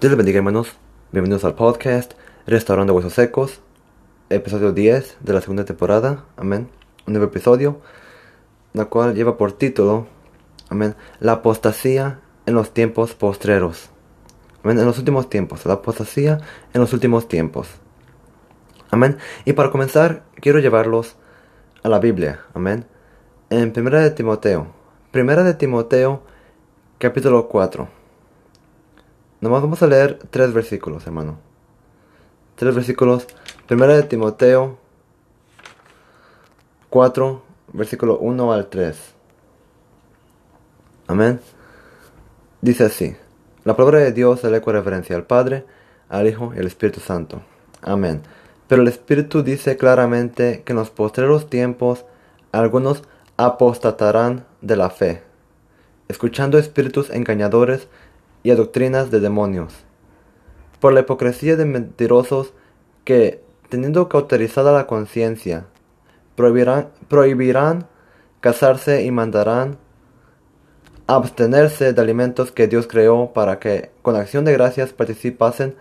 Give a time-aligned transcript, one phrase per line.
[0.00, 0.76] Dios les bendiga hermanos,
[1.10, 2.12] bienvenidos al podcast
[2.46, 3.60] Restaurando Huesos Secos,
[4.30, 6.68] episodio 10 de la segunda temporada, amén.
[7.08, 7.80] Un nuevo episodio,
[8.74, 10.06] la cual lleva por título,
[10.68, 13.90] amén, la apostasía en los tiempos postreros.
[14.62, 16.38] Amén, en los últimos tiempos, la apostasía
[16.74, 17.66] en los últimos tiempos.
[18.92, 19.18] Amén.
[19.46, 21.16] Y para comenzar, quiero llevarlos
[21.82, 22.86] a la Biblia, amén.
[23.50, 24.68] En Primera de Timoteo,
[25.10, 26.22] Primera de Timoteo,
[26.98, 27.97] capítulo 4.
[29.40, 31.38] Nomás vamos a leer tres versículos, hermano.
[32.56, 33.26] Tres versículos.
[33.66, 34.78] Primera de Timoteo
[36.90, 38.96] 4, versículo 1 al 3.
[41.06, 41.40] Amén.
[42.60, 43.16] Dice así.
[43.64, 45.64] La palabra de Dios es la referencia al Padre,
[46.08, 47.42] al Hijo y al Espíritu Santo.
[47.82, 48.22] Amén.
[48.66, 52.04] Pero el Espíritu dice claramente que en los postreros tiempos
[52.50, 53.02] algunos
[53.36, 55.22] apostatarán de la fe,
[56.08, 57.86] escuchando espíritus engañadores
[58.48, 59.74] y a doctrinas de demonios,
[60.80, 62.54] por la hipocresía de mentirosos
[63.04, 65.66] que, teniendo cauterizada la conciencia,
[66.34, 67.86] prohibirán,
[68.40, 69.76] casarse y mandarán
[71.06, 75.76] abstenerse de alimentos que Dios creó para que, con acción de gracias, participasen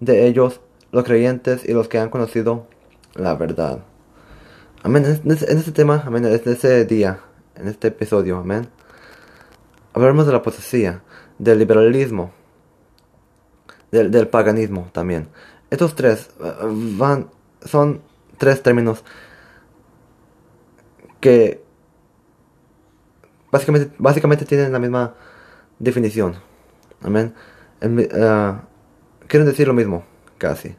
[0.00, 0.60] de ellos
[0.92, 2.66] los creyentes y los que han conocido
[3.14, 3.78] la verdad.
[4.82, 5.06] Amén.
[5.06, 7.20] En este, tema, amén, en este día,
[7.56, 8.68] en este episodio, amén.
[9.94, 11.00] Hablaremos de la apostasía
[11.40, 12.30] del liberalismo,
[13.90, 15.28] del, paganismo también.
[15.70, 16.52] Estos tres eh,
[16.98, 17.30] van,
[17.64, 18.02] son
[18.36, 19.02] tres términos
[21.18, 21.62] que
[23.50, 25.14] básicamente, tienen la misma
[25.78, 26.36] definición.
[27.02, 27.34] Amén.
[27.80, 28.58] Eh,
[29.26, 30.04] quieren decir lo mismo,
[30.36, 30.76] casi.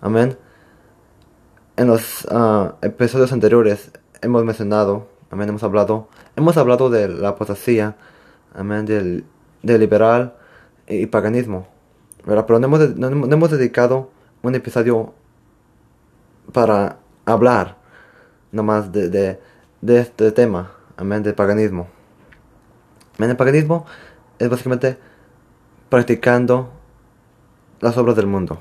[0.00, 0.38] Amén.
[1.76, 7.96] En los eh, episodios anteriores hemos mencionado, amén, hemos hablado, hemos hablado de la apostasía,
[8.54, 9.24] amén, del,
[9.62, 10.34] liberal
[10.86, 11.68] y, paganismo.
[12.24, 14.10] Pero no hemos, no, hemos, dedicado
[14.42, 15.14] un episodio
[16.52, 17.76] para hablar
[18.52, 19.40] nomás de, de,
[19.80, 21.88] de este tema, amén, del paganismo.
[23.18, 23.86] Amén, el paganismo
[24.38, 24.98] es básicamente
[25.88, 26.70] practicando
[27.80, 28.60] las obras del mundo.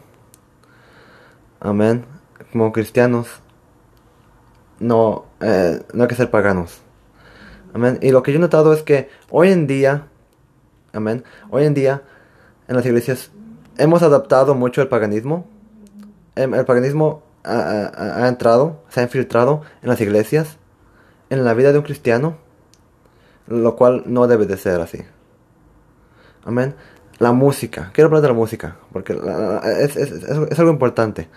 [1.59, 2.05] Amén.
[2.51, 3.27] Como cristianos,
[4.79, 6.81] no, eh, no hay que ser paganos.
[7.73, 7.99] Amén.
[8.01, 10.07] Y lo que yo he notado es que hoy en día,
[10.93, 12.03] amén, hoy en día
[12.67, 13.31] en las iglesias
[13.77, 15.47] hemos adaptado mucho el paganismo.
[16.35, 20.57] Em, el paganismo ha, entrado, se ha infiltrado en las iglesias,
[21.29, 22.37] en la vida de un cristiano,
[23.47, 24.99] lo cual no debe de ser así.
[26.43, 26.75] Amén.
[27.17, 29.13] La música, quiero hablar de la música, porque
[29.79, 31.27] es, es, es algo importante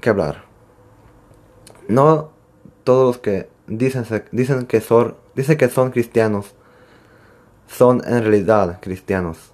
[0.00, 0.44] que hablar.
[1.88, 2.30] No
[2.84, 6.56] todos los que dicen, dicen, que son, dicen que son cristianos
[7.68, 9.52] son en realidad cristianos.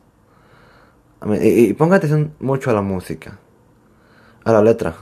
[1.40, 3.38] Y, y pongan atención mucho a la música,
[4.44, 4.94] a la letra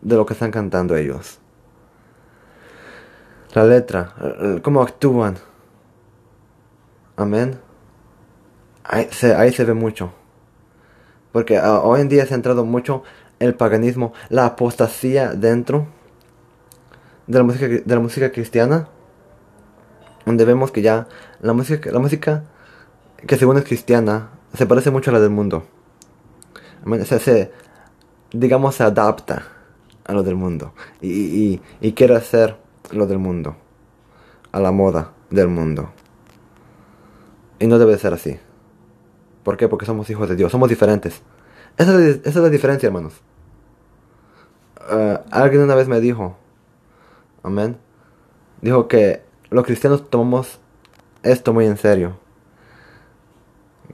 [0.00, 1.38] de lo que están cantando ellos.
[3.54, 4.14] La letra,
[4.62, 5.38] cómo actúan.
[7.16, 7.58] Amén.
[8.84, 10.12] Ahí se, ahí se ve mucho.
[11.32, 13.02] Porque ah, hoy en día se ha entrado mucho
[13.38, 15.86] el paganismo, la apostasía dentro
[17.26, 18.88] de la música, de la música cristiana,
[20.28, 21.08] donde vemos que ya
[21.40, 22.44] la música, la música
[23.26, 25.64] que según es cristiana se parece mucho a la del mundo.
[27.04, 27.50] Se,
[28.32, 29.42] digamos, se adapta
[30.04, 30.72] a lo del mundo
[31.02, 32.56] y, y, quiere hacer
[32.92, 33.56] lo del mundo,
[34.52, 35.90] a la moda del mundo.
[37.58, 38.38] Y no debe ser así.
[39.42, 39.68] ¿Por qué?
[39.68, 41.20] Porque somos hijos de Dios, somos diferentes.
[41.76, 43.14] Esa es la, diferencia, hermanos.
[44.90, 46.36] Eh, alguien una vez me dijo,
[47.42, 47.76] Amén.
[48.60, 50.60] Dijo que los cristianos tomamos
[51.22, 52.16] esto muy en serio.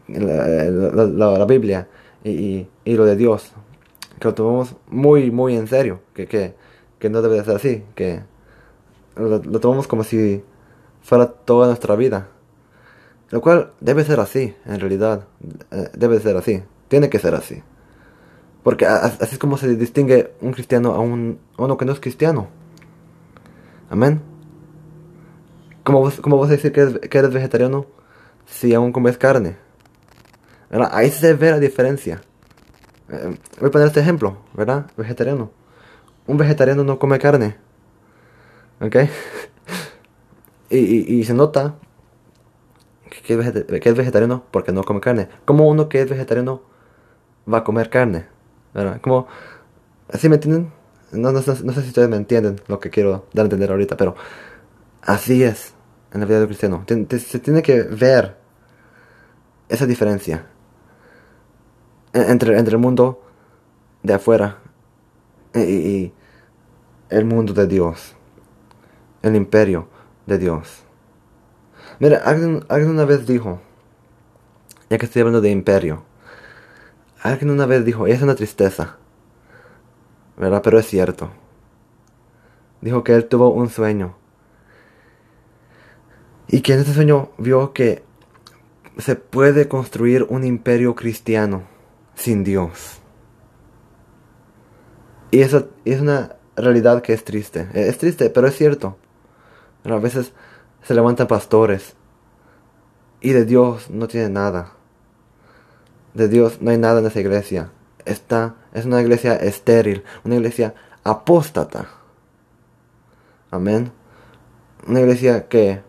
[0.09, 1.89] La, Biblia
[2.23, 3.53] y, lo de Dios.
[4.19, 6.01] Que lo tomamos muy, muy en serio.
[6.15, 7.85] Que, que, no debe de ser así.
[7.95, 8.23] Que
[9.17, 10.43] lo, tomamos como si
[11.03, 12.29] fuera toda nuestra vida.
[13.31, 15.27] Lo cual debe ser así, en realidad.
[15.71, 16.63] Eh, debe ser así.
[16.89, 17.63] Tiene que ser así.
[18.63, 22.49] Porque así es como se distingue un cristiano a, un, uno que no es cristiano.
[23.91, 24.34] Amén.
[25.85, 27.87] ¿Cómo vos, cómo vas a decir que eres, vegetariano
[28.47, 29.57] si aún comes carne?
[30.91, 32.23] Ahí se ve la diferencia.
[33.11, 34.87] Eh, voy a poner este ejemplo, ¿verdad?
[34.97, 35.51] Vegetariano.
[36.27, 37.57] Un vegetariano no come carne.
[38.81, 38.97] ¿Ok?
[40.71, 41.77] y, se nota
[43.25, 45.29] que es, vegetariano porque no come carne.
[45.45, 46.63] ¿Cómo uno que es vegetariano
[47.53, 48.27] va a comer carne?
[48.73, 49.01] ¿Verdad?
[49.01, 49.27] Como,
[50.11, 50.73] ¿así me entienden?
[51.13, 54.17] No, no, sé si ustedes me entienden lo que quiero dar a entender ahorita, pero
[55.07, 55.75] así es
[56.13, 56.85] en la vida del cristiano.
[56.87, 58.37] Se tiene que ver
[59.69, 60.47] esa diferencia.
[62.13, 63.23] entre, entre el mundo
[64.03, 64.59] de afuera
[65.55, 66.13] y,
[67.11, 68.15] el mundo de Dios,
[69.23, 69.89] el imperio
[70.27, 70.85] de Dios.
[71.99, 73.61] Mira, alguien, alguien una vez dijo,
[74.91, 76.05] ya que estoy hablando de imperio,
[77.23, 78.97] alguien una vez dijo, y es una tristeza,
[80.37, 80.61] ¿verdad?
[80.63, 81.31] Pero es cierto.
[82.81, 84.17] Dijo que él tuvo un sueño.
[86.49, 88.05] Y que en ese sueño vio que
[88.99, 91.63] se puede construir un imperio cristiano
[92.15, 93.01] sin Dios.
[95.31, 97.69] Y eso es una realidad que es triste.
[97.75, 98.97] Es triste, pero es cierto.
[99.83, 100.33] Pero a veces
[100.83, 101.97] se levantan pastores
[103.21, 104.73] y de Dios no tiene nada.
[106.13, 107.71] De Dios no hay nada en esa iglesia.
[108.05, 111.89] Está, es una iglesia estéril, una iglesia apóstata.
[113.51, 113.93] Amén.
[114.87, 115.81] Una iglesia que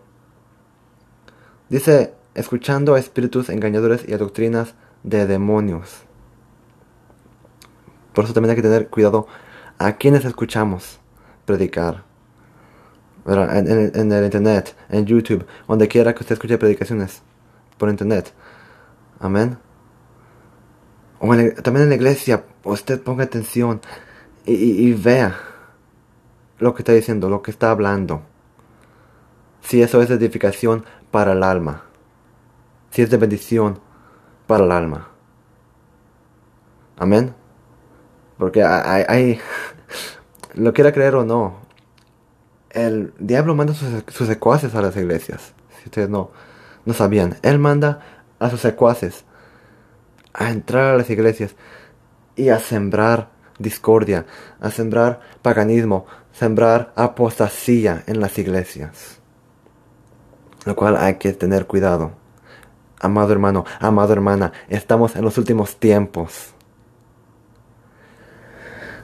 [1.68, 6.02] dice escuchando a espíritus engañadores y a doctrinas de demonios.
[8.12, 9.26] Por eso también hay que tener cuidado
[9.78, 11.00] a quienes escuchamos
[11.44, 12.04] predicar.
[13.26, 17.22] En, el internet, en YouTube, donde quiera que usted escuche predicaciones
[17.76, 18.32] por internet.
[19.18, 19.58] Amén.
[21.18, 21.26] O
[21.62, 23.80] también en la iglesia, usted ponga atención
[24.44, 25.36] y vea
[26.58, 28.22] lo que está diciendo, lo que está hablando.
[29.60, 30.84] Si eso es edificación
[31.16, 31.86] para el alma
[32.94, 33.80] de bendición
[34.46, 35.08] para el alma.
[36.98, 37.34] Amén.
[38.36, 39.40] Porque hay,
[40.54, 41.56] lo quiera creer o no,
[42.68, 45.54] el diablo manda sus, sus, secuaces a las iglesias.
[45.78, 46.32] Si ustedes no,
[46.84, 48.00] no sabían, él manda
[48.38, 49.24] a sus secuaces
[50.34, 51.56] a entrar a las iglesias
[52.34, 54.26] y a sembrar discordia,
[54.60, 59.15] a sembrar paganismo, sembrar apostasía en las iglesias.
[60.66, 62.12] Lo cual hay que tener cuidado.
[63.00, 66.54] Amado hermano, amado hermana, estamos en los últimos tiempos.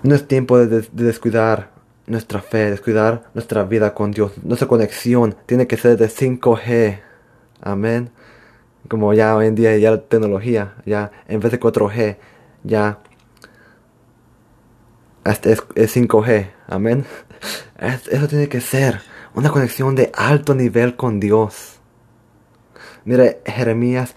[0.02, 1.70] No es tiempo de, descuidar
[2.06, 4.32] nuestra fe, descuidar nuestra vida con Dios.
[4.42, 7.00] Nuestra conexión tiene que ser de 5G.
[7.60, 8.10] Amén.
[8.88, 12.16] Como ya hoy en día ya la tecnología, ya en vez de 4G,
[12.64, 12.98] ya
[15.24, 15.40] es,
[15.76, 16.50] es 5G.
[16.66, 17.04] Amén.
[17.78, 21.80] eso tiene que ser una conexión de alto nivel con Dios.
[23.04, 24.14] Mira, Jeremías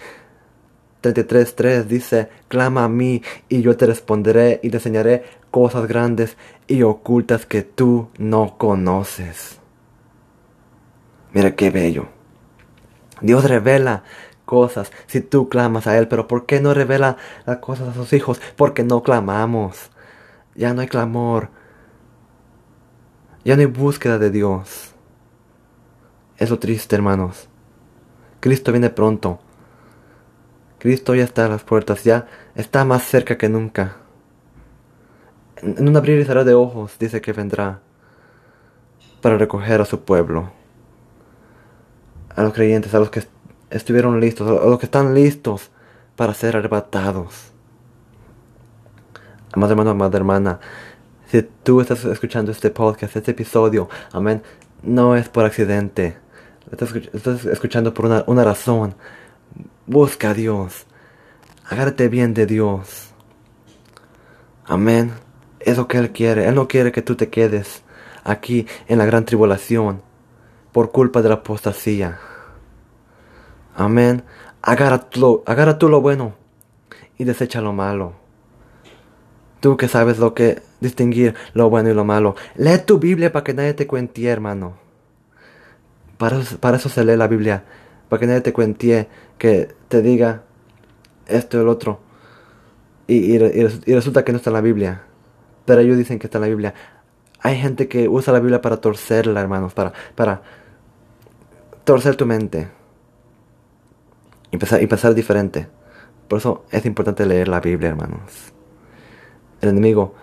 [1.01, 6.81] 33.3 dice, clama a mí y yo te responderé y te enseñaré cosas grandes y
[6.81, 9.59] ocultas que tú no conoces.
[11.33, 12.07] Mira qué bello.
[13.21, 14.03] Dios revela
[14.45, 18.13] cosas si tú clamas a Él, pero ¿por qué no revela las cosas a sus
[18.13, 18.41] hijos?
[18.55, 19.91] Porque no clamamos.
[20.55, 21.49] Ya no hay clamor.
[23.43, 24.94] Ya no hay búsqueda de Dios.
[26.37, 27.47] Es lo triste, hermanos.
[28.39, 29.39] Cristo viene pronto.
[30.79, 33.97] Cristo ya está a las puertas, ya está más cerca que nunca.
[35.61, 37.79] En un abrir y cerrar de ojos dice que vendrá
[39.21, 40.51] para recoger a su pueblo.
[42.35, 43.23] A los creyentes, a los que
[43.69, 45.71] estuvieron listos, a los que están listos
[46.15, 47.51] para ser arrebatados.
[49.53, 50.59] Amado hermano, amada hermana,
[51.27, 54.43] si tú estás escuchando este podcast, este episodio, amén,
[54.83, 56.24] no es por accidente.
[56.71, 58.95] Estás, escuchando por una, una razón.
[59.85, 60.85] Busca a Dios.
[61.69, 63.11] Agárrate bien de Dios.
[64.65, 65.11] Amén.
[65.59, 66.47] Es lo que Él quiere.
[66.47, 67.83] Él no quiere que tú te quedes
[68.23, 70.01] aquí en la gran tribulación
[70.71, 72.19] por culpa de la apostasía.
[73.75, 74.23] Amén.
[74.61, 76.35] Agarra tú, agarra tú lo bueno
[77.17, 78.13] y desecha lo malo.
[79.59, 82.35] Tú que sabes lo que distinguir lo bueno y lo malo.
[82.55, 84.84] Lee tu Biblia para que nadie te cuente, hermano.
[86.17, 86.39] Para
[86.77, 87.63] eso, se lee la Biblia.
[88.09, 89.07] Para que nadie te cuente,
[89.37, 90.43] que te diga
[91.27, 91.99] esto y el otro.
[93.07, 95.03] Y, resulta que no está en la Biblia.
[95.65, 96.73] Pero ellos dicen que está en la Biblia.
[97.41, 99.73] Hay gente que usa la Biblia para torcerla, hermanos.
[99.73, 100.41] Para, para
[101.83, 102.69] torcer tu mente.
[104.51, 105.67] Y pensar, y pensar diferente.
[106.27, 108.53] Por eso es importante leer la Biblia, hermanos.
[109.61, 110.15] El enemigo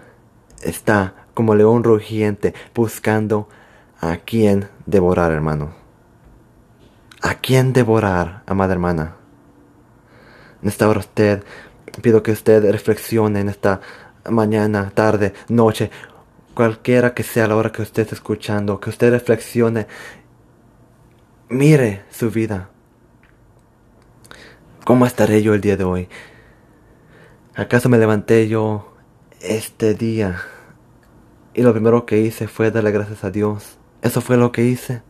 [0.63, 3.49] está como león rugiente buscando
[4.01, 5.82] a quien devorar, hermanos.
[7.33, 9.17] ¿A quién devorar, amada hermana?
[10.61, 11.43] En esta hora usted,
[12.03, 13.81] pido que usted reflexione en esta
[14.29, 15.91] mañana, tarde, noche,
[16.53, 19.87] cualquiera que sea la hora que usted esté escuchando, que usted reflexione,
[21.49, 22.69] mire su vida.
[24.85, 26.09] ¿Cómo estaré yo el día de hoy?
[27.55, 28.95] ¿Acaso me levanté yo
[29.41, 30.43] este día
[31.55, 33.79] y lo primero que hice fue darle gracias a Dios?
[34.03, 35.01] Eso fue lo que hice.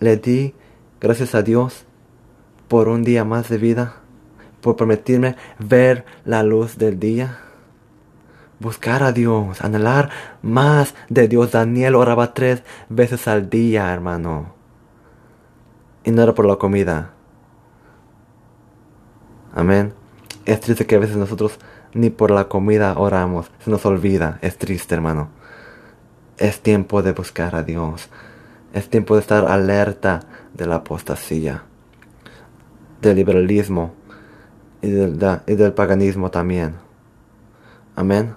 [0.00, 0.54] Le di
[1.00, 1.86] Gracias a Dios
[2.68, 3.94] por un día más de vida,
[4.60, 7.38] por permitirme ver la luz del día.
[8.58, 10.10] Buscar a Dios, anhelar
[10.42, 11.52] más de Dios.
[11.52, 14.52] Daniel oraba tres veces al día, hermano.
[16.04, 17.12] Y no era por la comida.
[19.54, 19.94] Amén.
[20.44, 21.58] Es triste que a veces nosotros
[21.94, 23.50] ni por la comida oramos.
[23.64, 24.38] Se nos olvida.
[24.42, 25.30] Es triste, hermano.
[26.36, 28.10] Es tiempo de buscar a Dios.
[28.74, 30.20] Es tiempo de estar alerta
[30.54, 31.64] de la apostasía,
[33.00, 33.94] del liberalismo
[34.82, 36.74] y del, y del paganismo también.
[37.96, 38.34] Amén.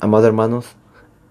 [0.00, 0.76] Amados hermanos,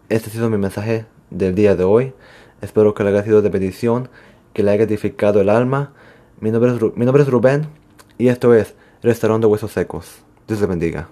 [0.10, 2.14] este ha sido mi mensaje del día de hoy.
[2.62, 4.10] Espero que le haya sido de bendición,
[4.54, 5.94] que le haya edificado el alma.
[6.40, 7.68] Mi nombre es, Rubén
[8.18, 10.24] y esto es Restaurando Huesos Secos.
[10.48, 11.10] Dios le bendiga.